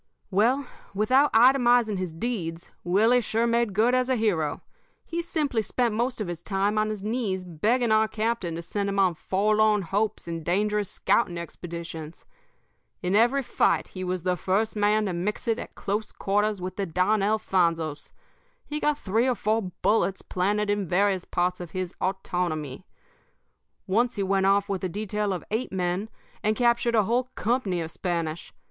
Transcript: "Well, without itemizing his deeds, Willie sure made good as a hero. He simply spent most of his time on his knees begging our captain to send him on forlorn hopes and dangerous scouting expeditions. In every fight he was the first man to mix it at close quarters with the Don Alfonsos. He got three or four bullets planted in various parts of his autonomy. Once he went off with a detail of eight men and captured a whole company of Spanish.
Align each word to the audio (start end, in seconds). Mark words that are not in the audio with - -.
"Well, 0.31 0.65
without 0.95 1.31
itemizing 1.31 1.99
his 1.99 2.11
deeds, 2.11 2.71
Willie 2.83 3.21
sure 3.21 3.45
made 3.45 3.75
good 3.75 3.93
as 3.93 4.09
a 4.09 4.15
hero. 4.15 4.61
He 5.05 5.21
simply 5.21 5.61
spent 5.61 5.93
most 5.93 6.19
of 6.19 6.27
his 6.27 6.41
time 6.41 6.79
on 6.79 6.89
his 6.89 7.03
knees 7.03 7.45
begging 7.45 7.91
our 7.91 8.07
captain 8.07 8.55
to 8.55 8.63
send 8.63 8.89
him 8.89 8.97
on 8.97 9.13
forlorn 9.13 9.83
hopes 9.83 10.27
and 10.27 10.43
dangerous 10.43 10.89
scouting 10.89 11.37
expeditions. 11.37 12.25
In 13.03 13.15
every 13.15 13.43
fight 13.43 13.89
he 13.89 14.03
was 14.03 14.23
the 14.23 14.35
first 14.35 14.75
man 14.75 15.05
to 15.05 15.13
mix 15.13 15.47
it 15.47 15.59
at 15.59 15.75
close 15.75 16.11
quarters 16.11 16.59
with 16.59 16.77
the 16.77 16.87
Don 16.87 17.21
Alfonsos. 17.21 18.11
He 18.65 18.79
got 18.79 18.97
three 18.97 19.27
or 19.27 19.35
four 19.35 19.71
bullets 19.83 20.23
planted 20.23 20.71
in 20.71 20.87
various 20.87 21.25
parts 21.25 21.59
of 21.59 21.73
his 21.77 21.93
autonomy. 22.01 22.87
Once 23.85 24.15
he 24.15 24.23
went 24.23 24.47
off 24.47 24.67
with 24.67 24.83
a 24.83 24.89
detail 24.89 25.31
of 25.31 25.43
eight 25.51 25.71
men 25.71 26.09
and 26.41 26.55
captured 26.55 26.95
a 26.95 27.03
whole 27.03 27.25
company 27.35 27.81
of 27.81 27.91
Spanish. 27.91 28.51